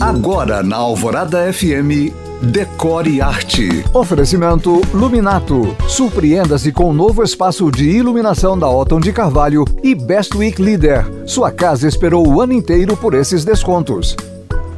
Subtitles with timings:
[0.00, 3.82] Agora na Alvorada FM, Decore Arte.
[3.94, 5.74] Oferecimento Luminato.
[5.88, 11.06] Surpreenda-se com o novo espaço de iluminação da Otton de Carvalho e Best Week Leader.
[11.26, 14.14] Sua casa esperou o ano inteiro por esses descontos.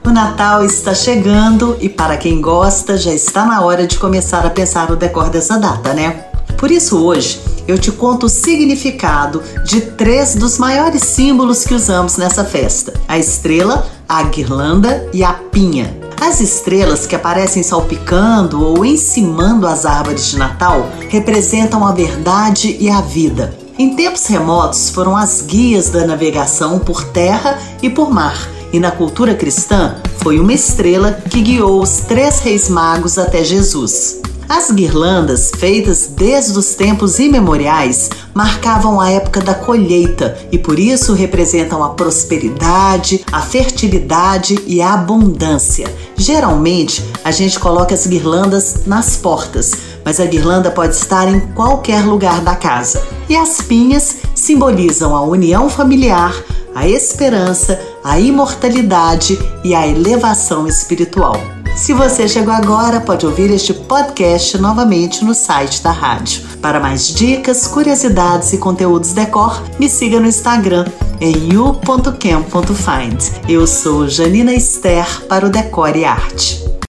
[0.06, 4.50] O Natal está chegando e para quem gosta, já está na hora de começar a
[4.50, 6.26] pensar no decor dessa data, né?
[6.56, 12.16] Por isso hoje eu te conto o significado de três dos maiores símbolos que usamos
[12.16, 15.94] nessa festa: a estrela, a guirlanda e a pinha.
[16.18, 22.88] As estrelas que aparecem salpicando ou encimando as árvores de Natal representam a verdade e
[22.88, 23.56] a vida.
[23.78, 28.36] Em tempos remotos foram as guias da navegação por terra e por mar,
[28.72, 34.20] e na cultura cristã foi uma estrela que guiou os três reis magos até Jesus.
[34.48, 41.12] As guirlandas, feitas desde os tempos imemoriais, marcavam a época da colheita e por isso
[41.12, 45.86] representam a prosperidade, a fertilidade e a abundância.
[46.16, 52.02] Geralmente, a gente coloca as guirlandas nas portas, mas a guirlanda pode estar em qualquer
[52.06, 53.06] lugar da casa.
[53.28, 56.34] E as pinhas simbolizam a união familiar,
[56.74, 61.57] a esperança, a imortalidade e a elevação espiritual.
[61.78, 66.42] Se você chegou agora, pode ouvir este podcast novamente no site da rádio.
[66.60, 70.86] Para mais dicas, curiosidades e conteúdos decor, me siga no Instagram
[71.20, 73.22] em you.cam.find.
[73.48, 76.67] Eu sou Janina Esther para o Decore e Arte.